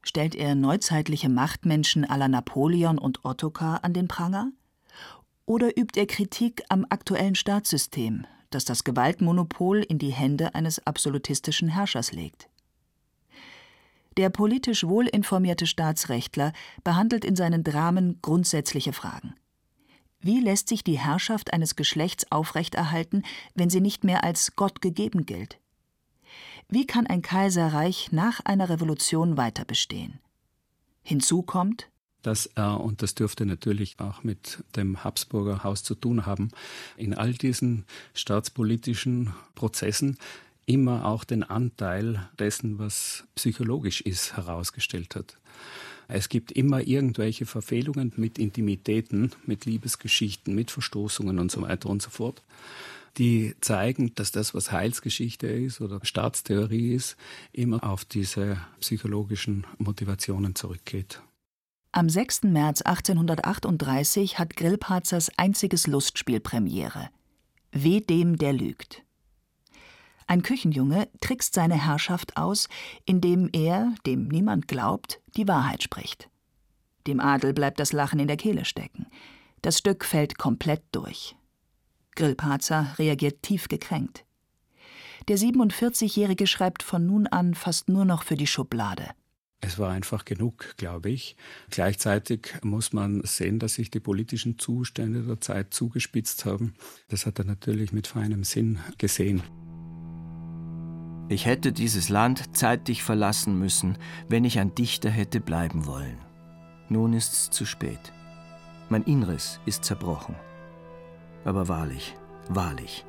Stellt 0.03 0.35
er 0.35 0.55
neuzeitliche 0.55 1.31
Machtmenschen 1.31 2.03
la 2.03 2.29
Napoleon 2.29 2.99
und 2.99 3.25
Ottokar 3.25 3.83
an 3.83 3.95
den 3.95 4.09
Pranger? 4.09 4.53
Oder 5.47 5.79
übt 5.79 5.99
er 5.99 6.07
Kritik 6.07 6.63
am 6.69 6.85
aktuellen 6.91 7.35
Staatssystem, 7.35 8.27
das 8.51 8.67
das 8.67 8.85
Gewaltmonopol 8.85 9.79
in 9.79 9.99
die 9.99 10.13
Hände 10.13 10.55
eines 10.55 10.87
absolutistischen 10.87 11.69
Herrschers 11.69 12.13
legt? 12.13 12.51
Der 14.19 14.29
politisch 14.29 14.85
wohlinformierte 14.85 15.67
Staatsrechtler 15.67 16.53
behandelt 16.85 17.25
in 17.25 17.37
seinen 17.37 17.65
Dramen 17.65 18.19
grundsätzliche 18.21 18.93
Fragen. 18.93 19.35
Wie 20.21 20.41
lässt 20.41 20.69
sich 20.69 20.85
die 20.85 20.99
Herrschaft 20.99 21.55
eines 21.55 21.75
Geschlechts 21.75 22.31
aufrechterhalten, 22.31 23.23
wenn 23.55 23.71
sie 23.71 23.81
nicht 23.81 24.05
mehr 24.05 24.25
als 24.25 24.57
Gott 24.57 24.83
gegeben 24.83 25.25
gilt? 25.25 25.62
Wie 26.75 26.87
kann 26.87 27.07
ein 27.07 27.21
Kaiserreich 27.21 28.13
nach 28.13 28.41
einer 28.47 28.71
Revolution 28.71 29.37
weiter 29.37 29.67
bestehen? 29.67 30.21
Hinzu 31.03 31.43
kommt, 31.43 31.91
dass 32.23 32.47
er, 32.47 32.81
und 32.81 33.03
das 33.03 33.15
dürfte 33.15 33.45
natürlich 33.45 34.01
auch 34.01 34.25
mit 34.25 34.65
dem 34.75 35.05
Habsburger 35.05 35.65
Haus 35.65 35.83
zu 35.83 35.95
tun 35.95 36.25
haben, 36.25 36.49
in 36.97 37.13
all 37.13 37.35
diesen 37.35 37.85
staatspolitischen 38.15 39.35
Prozessen 39.55 40.17
immer 40.65 41.05
auch 41.05 41.25
den 41.25 41.43
Anteil 41.43 42.31
dessen, 42.39 42.79
was 42.79 43.25
psychologisch 43.35 44.01
ist, 44.01 44.39
herausgestellt 44.39 45.15
hat. 45.15 45.37
Es 46.09 46.31
gibt 46.31 46.53
immer 46.53 46.81
irgendwelche 46.81 47.45
Verfehlungen 47.45 48.15
mit 48.17 48.39
Intimitäten, 48.39 49.33
mit 49.45 49.67
Liebesgeschichten, 49.67 50.55
mit 50.55 50.71
Verstoßungen 50.71 51.39
und 51.39 51.53
so 51.53 51.61
weiter 51.61 51.91
und 51.91 52.01
so 52.01 52.09
fort, 52.09 52.41
die 53.19 53.55
zeigen, 53.61 54.15
dass 54.15 54.33
das, 54.33 54.55
was 54.55 54.73
Heilsgeschichte 54.73 55.47
ist 55.47 55.81
oder 55.81 56.01
Staatstheorie 56.03 56.95
ist, 56.95 57.17
immer 57.53 57.85
auf 57.85 58.05
diese 58.05 58.59
psychologischen 58.81 59.67
Motivationen 59.79 60.55
zurückgeht. 60.55 61.23
Am 61.93 62.09
6. 62.09 62.45
März 62.45 62.81
1838 62.83 64.39
hat 64.39 64.57
Grillparzers 64.57 65.31
einziges 65.37 65.87
Lustspiel 65.87 66.41
Premiere. 66.41 67.11
Weh 67.71 68.01
dem, 68.01 68.39
der 68.39 68.55
lügt. 68.55 69.03
Ein 70.27 70.43
Küchenjunge 70.43 71.09
trickst 71.21 71.53
seine 71.55 71.75
Herrschaft 71.75 72.39
aus, 72.39 72.71
indem 73.05 73.51
er, 73.53 73.95
dem 74.07 74.29
niemand 74.29 74.69
glaubt, 74.69 75.21
die 75.37 75.47
Wahrheit 75.49 75.83
spricht. 75.83 76.31
Dem 77.07 77.21
Adel 77.21 77.53
bleibt 77.53 77.79
das 77.79 77.93
Lachen 77.93 78.21
in 78.21 78.29
der 78.29 78.37
Kehle 78.39 78.65
stecken. 78.65 79.07
Das 79.61 79.77
Stück 79.77 80.05
fällt 80.05 80.39
komplett 80.39 80.83
durch. 80.93 81.37
Grillparzer 82.15 82.95
reagiert 82.99 83.43
tief 83.43 83.69
gekränkt. 83.69 84.25
Der 85.29 85.39
47-Jährige 85.39 86.47
schreibt 86.47 86.83
von 86.83 87.07
nun 87.07 87.27
an 87.27 87.55
fast 87.55 87.89
nur 87.89 88.05
noch 88.05 88.25
für 88.25 88.37
die 88.37 88.47
Schublade. 88.47 89.11
Es 89.65 89.79
war 89.79 89.93
einfach 89.93 90.25
genug, 90.25 90.75
glaube 90.77 91.11
ich. 91.11 91.37
Gleichzeitig 91.71 92.55
muss 92.63 92.93
man 92.93 93.23
sehen, 93.23 93.61
dass 93.61 93.75
sich 93.75 93.91
die 93.91 94.01
politischen 94.01 94.59
Zustände 94.59 95.23
der 95.23 95.41
Zeit 95.41 95.73
zugespitzt 95.73 96.45
haben. 96.45 96.75
Das 97.09 97.27
hat 97.27 97.39
er 97.39 97.45
natürlich 97.45 97.93
mit 97.93 98.09
feinem 98.09 98.43
Sinn 98.43 98.81
gesehen. 98.99 99.43
Ich 101.29 101.47
hätte 101.47 101.73
dieses 101.73 102.09
Land 102.09 102.57
zeitig 102.57 103.05
verlassen 103.05 103.57
müssen, 103.57 103.97
wenn 104.29 104.45
ich 104.45 104.59
ein 104.59 104.75
Dichter 104.75 105.11
hätte 105.11 105.41
bleiben 105.41 105.87
wollen. 105.87 106.19
Nun 106.89 107.13
ist's 107.15 107.49
zu 107.49 107.65
spät. 107.65 108.13
Mein 108.89 109.05
Inneres 109.05 109.61
ist 109.65 109.85
zerbrochen. 109.85 110.35
Aber 111.45 111.69
wahrlich, 111.69 112.15
wahrlich, 112.49 113.05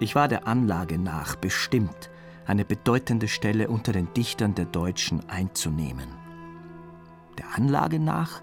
ich 0.00 0.14
war 0.14 0.28
der 0.28 0.46
Anlage 0.46 0.98
nach 0.98 1.36
bestimmt, 1.36 2.10
eine 2.46 2.64
bedeutende 2.64 3.28
Stelle 3.28 3.68
unter 3.68 3.92
den 3.92 4.12
Dichtern 4.14 4.54
der 4.54 4.66
Deutschen 4.66 5.28
einzunehmen. 5.28 6.08
Der 7.38 7.56
Anlage 7.56 7.98
nach? 7.98 8.42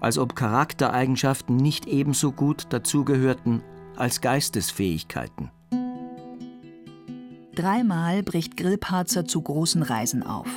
Als 0.00 0.18
ob 0.18 0.34
Charaktereigenschaften 0.34 1.56
nicht 1.56 1.86
ebenso 1.86 2.32
gut 2.32 2.66
dazugehörten 2.70 3.62
als 3.96 4.20
Geistesfähigkeiten. 4.20 5.50
Dreimal 7.54 8.22
bricht 8.22 8.56
Grillparzer 8.56 9.26
zu 9.26 9.42
großen 9.42 9.82
Reisen 9.82 10.22
auf. 10.22 10.48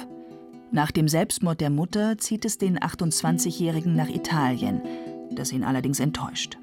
Nach 0.71 0.91
dem 0.91 1.07
Selbstmord 1.07 1.59
der 1.59 1.69
Mutter 1.69 2.17
zieht 2.17 2.45
es 2.45 2.57
den 2.57 2.79
28-Jährigen 2.79 3.95
nach 3.95 4.07
Italien, 4.07 4.81
das 5.31 5.51
ihn 5.51 5.63
allerdings 5.63 5.99
enttäuscht. 5.99 6.57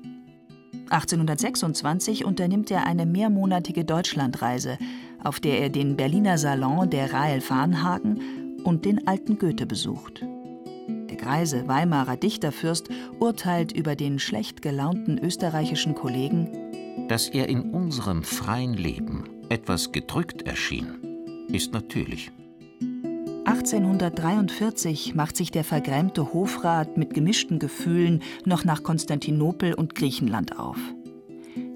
1826 0.91 2.25
unternimmt 2.25 2.71
er 2.71 2.85
eine 2.85 3.07
mehrmonatige 3.07 3.85
Deutschlandreise, 3.85 4.77
auf 5.23 5.39
der 5.39 5.61
er 5.61 5.71
den 5.71 5.97
Berliner 5.97 6.37
Salon 6.37 6.91
der 6.91 7.13
Rahel 7.13 7.41
Farnhagen 7.41 8.61
und 8.65 8.85
den 8.85 9.07
alten 9.07 9.39
Goethe 9.39 9.67
besucht. 9.67 10.25
Der 11.09 11.17
greise 11.17 11.69
Weimarer 11.69 12.17
Dichterfürst 12.17 12.89
urteilt 13.21 13.73
über 13.73 13.95
den 13.95 14.19
schlecht 14.19 14.63
gelaunten 14.63 15.19
österreichischen 15.19 15.95
Kollegen, 15.95 17.07
dass 17.09 17.29
er 17.29 17.49
in 17.49 17.71
unserem 17.71 18.23
freien 18.23 18.75
Leben 18.75 19.25
etwas 19.49 19.93
gedrückt 19.93 20.43
erschien, 20.43 20.89
ist 21.49 21.73
natürlich. 21.73 22.33
1843 23.45 25.15
macht 25.15 25.37
sich 25.37 25.51
der 25.51 25.65
vergrämte 25.65 26.33
Hofrat 26.33 26.97
mit 26.97 27.15
gemischten 27.15 27.59
Gefühlen 27.59 28.23
noch 28.45 28.65
nach 28.65 28.83
Konstantinopel 28.83 29.75
und 29.75 29.95
Griechenland 29.95 30.59
auf. 30.59 30.77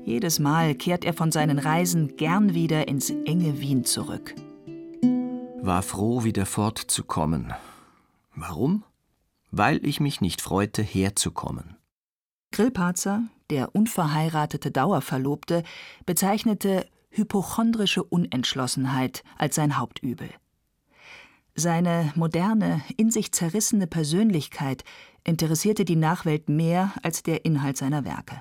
Jedes 0.05 0.39
Mal 0.39 0.75
kehrt 0.75 1.05
er 1.05 1.15
von 1.15 1.33
seinen 1.33 1.59
Reisen 1.59 2.17
gern 2.17 2.55
wieder 2.55 2.89
ins 2.89 3.11
enge 3.11 3.61
Wien 3.61 3.85
zurück. 3.85 4.35
War 5.63 5.83
froh, 5.83 6.25
wieder 6.25 6.45
fortzukommen. 6.45 7.55
Warum? 8.35 8.85
Weil 9.51 9.85
ich 9.87 10.01
mich 10.01 10.21
nicht 10.21 10.43
freute, 10.43 10.83
herzukommen. 10.83 11.77
Grillparzer, 12.53 13.23
der 13.51 13.75
unverheiratete 13.75 14.71
Dauerverlobte, 14.71 15.63
bezeichnete 16.05 16.87
hypochondrische 17.09 18.03
Unentschlossenheit 18.03 19.25
als 19.39 19.55
sein 19.55 19.79
Hauptübel. 19.79 20.29
Seine 21.57 22.13
moderne, 22.17 22.83
in 22.97 23.13
sich 23.13 23.31
zerrissene 23.31 23.87
Persönlichkeit 23.87 24.83
interessierte 25.23 25.85
die 25.85 25.95
Nachwelt 25.95 26.49
mehr 26.49 26.93
als 27.03 27.23
der 27.23 27.45
Inhalt 27.45 27.77
seiner 27.77 28.05
Werke. 28.05 28.41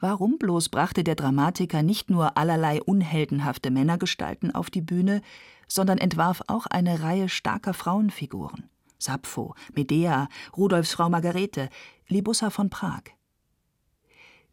Warum 0.00 0.38
bloß 0.38 0.70
brachte 0.70 1.04
der 1.04 1.16
Dramatiker 1.16 1.82
nicht 1.82 2.08
nur 2.08 2.38
allerlei 2.38 2.80
unheldenhafte 2.80 3.70
Männergestalten 3.70 4.54
auf 4.54 4.70
die 4.70 4.80
Bühne, 4.80 5.20
sondern 5.66 5.98
entwarf 5.98 6.40
auch 6.46 6.66
eine 6.66 7.02
Reihe 7.02 7.28
starker 7.28 7.74
Frauenfiguren? 7.74 8.70
Sappho, 8.98 9.54
Medea, 9.74 10.28
Rudolfs 10.56 10.92
Frau 10.92 11.10
Margarete, 11.10 11.68
Libussa 12.08 12.48
von 12.48 12.70
Prag. 12.70 13.02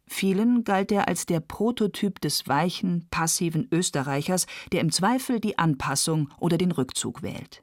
Vielen 0.08 0.64
galt 0.64 0.92
er 0.92 1.08
als 1.08 1.26
der 1.26 1.40
Prototyp 1.40 2.20
des 2.20 2.46
weichen, 2.46 3.06
passiven 3.10 3.68
Österreichers, 3.72 4.46
der 4.72 4.80
im 4.80 4.92
Zweifel 4.92 5.40
die 5.40 5.58
Anpassung 5.58 6.30
oder 6.38 6.58
den 6.58 6.72
Rückzug 6.72 7.22
wählt. 7.22 7.62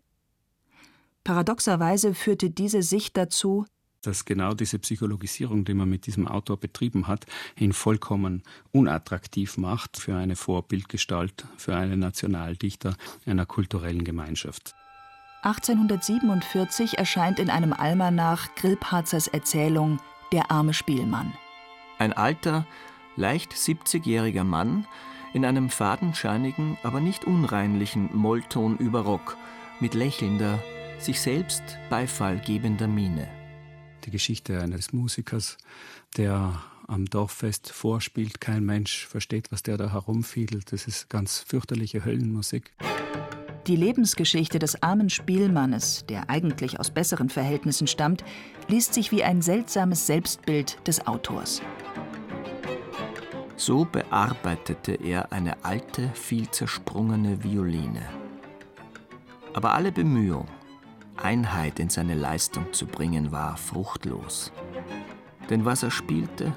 Paradoxerweise 1.24 2.14
führte 2.14 2.50
diese 2.50 2.84
Sicht 2.84 3.16
dazu, 3.16 3.66
dass 4.02 4.26
genau 4.26 4.54
diese 4.54 4.80
Psychologisierung, 4.80 5.64
die 5.64 5.74
man 5.74 5.90
mit 5.90 6.06
diesem 6.06 6.28
Autor 6.28 6.60
betrieben 6.60 7.08
hat, 7.08 7.26
ihn 7.58 7.72
vollkommen 7.72 8.44
unattraktiv 8.72 9.58
macht 9.58 9.98
für 9.98 10.16
eine 10.16 10.36
Vorbildgestalt, 10.36 11.46
für 11.56 11.76
einen 11.78 12.00
Nationaldichter 12.00 12.98
einer 13.26 13.46
kulturellen 13.46 14.04
Gemeinschaft. 14.04 14.76
1847 15.44 16.98
erscheint 16.98 17.40
in 17.40 17.50
einem 17.50 17.74
Almanach 17.74 18.54
Grillparzers 18.56 19.28
Erzählung 19.28 20.00
Der 20.32 20.52
arme 20.52 20.74
Spielmann. 20.74 21.34
Ein 22.04 22.12
alter, 22.12 22.68
leicht 23.16 23.54
70-jähriger 23.54 24.44
Mann 24.44 24.86
in 25.34 25.46
einem 25.46 25.70
fadenscheinigen, 25.70 26.78
aber 26.84 27.00
nicht 27.00 27.24
unreinlichen 27.24 28.10
Mollton 28.12 28.78
über 28.78 29.04
Rock, 29.04 29.38
mit 29.80 29.94
lächelnder, 29.94 30.62
sich 31.00 31.22
selbst 31.22 31.64
Beifall 31.90 32.42
gebender 32.46 32.90
Miene. 32.90 33.30
Die 34.04 34.12
Geschichte 34.12 34.60
eines 34.60 34.92
Musikers, 34.92 35.58
der 36.18 36.62
am 36.88 37.06
Dorffest 37.06 37.72
vorspielt, 37.72 38.42
kein 38.42 38.66
Mensch 38.66 39.08
versteht, 39.08 39.50
was 39.54 39.64
der 39.64 39.78
da 39.78 39.94
herumfiedelt. 39.94 40.74
Das 40.74 40.88
ist 40.88 41.10
ganz 41.10 41.40
fürchterliche 41.40 42.04
Höllenmusik. 42.04 42.74
Die 43.68 43.78
Lebensgeschichte 43.78 44.60
des 44.60 44.84
armen 44.84 45.10
Spielmannes, 45.10 46.06
der 46.10 46.30
eigentlich 46.30 46.82
aus 46.82 46.92
besseren 46.92 47.30
Verhältnissen 47.30 47.88
stammt, 47.88 48.26
liest 48.68 48.94
sich 48.94 49.14
wie 49.14 49.24
ein 49.24 49.42
seltsames 49.42 50.06
Selbstbild 50.06 50.86
des 50.86 51.08
Autors. 51.08 51.62
So 53.56 53.86
bearbeitete 53.86 54.96
er 54.96 55.32
eine 55.32 55.64
alte, 55.64 56.10
viel 56.14 56.50
zersprungene 56.50 57.42
Violine. 57.42 58.02
Aber 59.54 59.74
alle 59.76 59.94
Bemühung, 59.94 60.48
Einheit 61.16 61.80
in 61.80 61.90
seine 61.90 62.16
Leistung 62.16 62.74
zu 62.74 62.86
bringen, 62.86 63.32
war 63.32 63.56
fruchtlos. 63.56 64.52
Denn 65.50 65.64
was 65.64 65.84
er 65.84 65.92
spielte, 65.92 66.52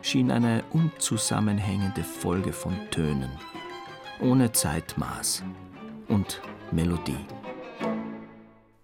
schien 0.00 0.32
eine 0.32 0.64
unzusammenhängende 0.70 2.02
Folge 2.02 2.52
von 2.52 2.74
Tönen, 2.90 3.30
ohne 4.20 4.50
Zeitmaß 4.50 5.44
und 6.12 6.42
Melodie. 6.70 7.24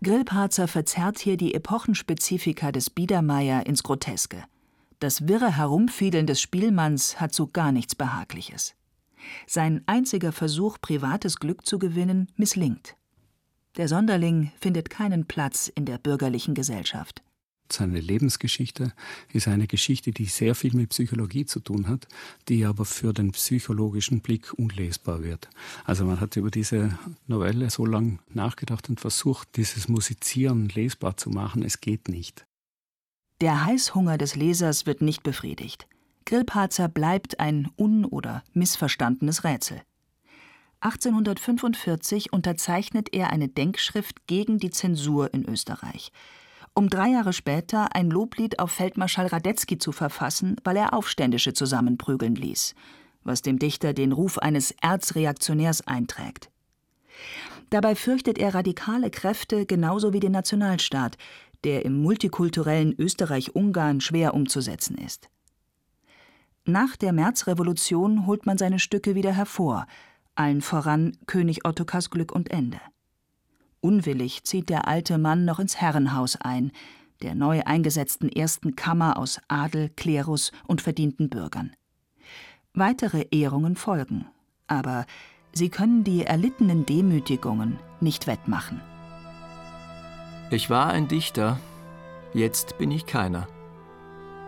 Grillparzer 0.03 0.67
verzerrt 0.67 1.19
hier 1.19 1.37
die 1.37 1.55
Epochenspezifika 1.55 2.73
des 2.73 2.88
Biedermeier 2.88 3.67
ins 3.67 3.83
Groteske. 3.83 4.45
Das 4.99 5.29
wirre 5.29 5.57
Herumfiedeln 5.57 6.27
des 6.27 6.41
Spielmanns 6.41 7.21
hat 7.21 7.35
so 7.35 7.47
gar 7.47 7.71
nichts 7.71 7.95
Behagliches. 7.95 8.75
Sein 9.47 9.83
einziger 9.87 10.33
Versuch, 10.33 10.79
privates 10.81 11.38
Glück 11.38 11.67
zu 11.67 11.79
gewinnen, 11.79 12.29
misslingt. 12.37 12.97
Der 13.77 13.88
Sonderling 13.88 14.51
findet 14.59 14.88
keinen 14.91 15.27
Platz 15.27 15.69
in 15.69 15.85
der 15.85 15.99
bürgerlichen 15.99 16.55
Gesellschaft. 16.55 17.23
Seine 17.70 18.00
Lebensgeschichte 18.00 18.92
ist 19.33 19.48
eine 19.48 19.66
Geschichte, 19.66 20.12
die 20.12 20.24
sehr 20.24 20.54
viel 20.54 20.74
mit 20.74 20.90
Psychologie 20.90 21.44
zu 21.44 21.61
tun 21.61 21.88
hat, 21.88 22.09
die 22.48 22.64
aber 22.64 22.85
für 22.85 23.12
den 23.12 23.33
psychologischen 23.33 24.20
Blick 24.20 24.52
unlesbar 24.54 25.22
wird. 25.22 25.48
Also 25.85 26.04
man 26.04 26.20
hat 26.20 26.37
über 26.37 26.50
diese 26.50 26.98
Novelle 27.26 27.70
so 27.70 27.85
lange 27.85 28.18
nachgedacht 28.33 28.88
und 28.88 29.00
versucht, 29.00 29.57
dieses 29.57 29.88
Musizieren 29.88 30.68
lesbar 30.68 31.16
zu 31.16 31.31
machen. 31.31 31.62
Es 31.62 31.81
geht 31.81 32.09
nicht. 32.09 32.46
Der 33.40 33.66
Heißhunger 33.66 34.18
des 34.18 34.35
Lesers 34.35 34.87
wird 34.87 35.02
nicht 35.02 35.22
befriedigt. 35.22 35.87
Grillparzer 36.24 36.88
bleibt 36.88 37.38
ein 37.38 37.70
un- 37.78 38.04
oder 38.04 38.42
missverstandenes 38.52 39.44
Rätsel. 39.44 39.83
1845 40.81 42.33
unterzeichnet 42.33 43.12
er 43.12 43.31
eine 43.31 43.48
Denkschrift 43.48 44.26
gegen 44.26 44.59
die 44.59 44.70
Zensur 44.70 45.33
in 45.35 45.44
Österreich, 45.48 46.12
um 46.79 46.88
drei 46.88 47.09
Jahre 47.09 47.33
später 47.33 47.97
ein 47.97 48.09
Loblied 48.09 48.61
auf 48.61 48.71
Feldmarschall 48.71 49.27
Radetzky 49.27 49.79
zu 49.79 49.91
verfassen, 49.91 50.55
weil 50.62 50.77
er 50.77 50.95
Aufständische 50.95 51.53
zusammenprügeln 51.53 52.37
ließ, 52.37 52.77
was 53.25 53.43
dem 53.43 53.59
Dichter 53.59 53.93
den 53.93 54.12
Ruf 54.12 54.38
eines 54.38 54.71
Erzreaktionärs 54.81 55.88
einträgt. 55.88 56.53
Dabei 57.71 57.97
fürchtet 57.97 58.38
er 58.38 58.55
radikale 58.55 59.11
Kräfte 59.11 59.67
genauso 59.67 60.12
wie 60.12 60.21
den 60.21 60.31
Nationalstaat, 60.31 61.19
der 61.64 61.85
im 61.85 62.01
multikulturellen 62.01 62.95
Österreich-Ungarn 62.97 64.01
schwer 64.01 64.33
umzusetzen 64.35 64.97
ist. 64.99 65.31
Nach 66.64 66.95
der 66.95 67.12
Märzrevolution 67.12 68.25
holt 68.25 68.47
man 68.47 68.57
seine 68.57 68.79
Stücke 68.79 69.17
wieder 69.17 69.33
hervor, 69.33 69.88
allen 70.37 70.62
voran 70.62 71.17
König 71.27 71.67
Ottokars 71.67 72.11
Glück 72.11 72.31
und 72.31 72.53
Ende. 72.53 72.79
Unwillig 73.81 74.45
zieht 74.45 74.69
der 74.69 74.88
alte 74.88 75.19
Mann 75.19 75.45
noch 75.45 75.59
ins 75.59 75.81
Herrenhaus 75.81 76.37
ein, 76.37 76.73
der 77.23 77.35
neu 77.35 77.62
eingesetzten 77.64 78.29
ersten 78.29 78.77
Kammer 78.77 79.17
aus 79.17 79.41
Adel, 79.49 79.91
Klerus 79.91 80.53
und 80.67 80.83
verdienten 80.83 81.29
Bürgern. 81.29 81.75
Weitere 82.75 83.27
Ehrungen 83.31 83.77
folgen, 83.77 84.27
aber 84.67 85.07
sie 85.53 85.69
können 85.69 86.05
die 86.05 86.25
erlittenen 86.25 86.87
Demütigungen 86.87 87.79
nicht 88.01 88.27
wettmachen. 88.27 88.81
Ich 90.51 90.71
war 90.71 90.88
ein 90.88 91.09
Dichter, 91.09 91.59
jetzt 92.35 92.79
bin 92.79 92.91
ich 92.91 93.07
keiner. 93.07 93.49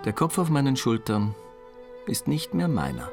Der 0.05 0.13
Kopf 0.13 0.39
auf 0.39 0.49
meinen 0.49 0.77
Schultern 0.77 1.35
ist 2.07 2.27
nicht 2.27 2.55
mehr 2.55 2.69
meiner. 2.69 3.11